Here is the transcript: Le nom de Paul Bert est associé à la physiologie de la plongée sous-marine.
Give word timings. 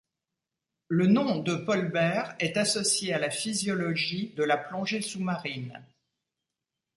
Le 0.87 1.05
nom 1.05 1.37
de 1.43 1.53
Paul 1.53 1.91
Bert 1.91 2.35
est 2.39 2.57
associé 2.57 3.13
à 3.13 3.19
la 3.19 3.29
physiologie 3.29 4.33
de 4.35 4.41
la 4.43 4.57
plongée 4.57 4.99
sous-marine. 5.03 5.79